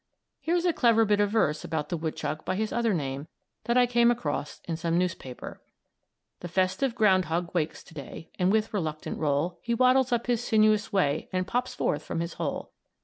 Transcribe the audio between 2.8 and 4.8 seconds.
name, that I came across in